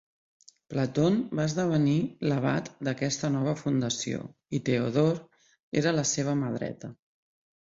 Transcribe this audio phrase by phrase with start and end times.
[0.73, 1.93] Platon va esdevenir
[2.31, 4.23] l'abat d'aquesta nova fundació,
[4.59, 5.47] i Theodore
[5.85, 6.93] era la seva mà dreta.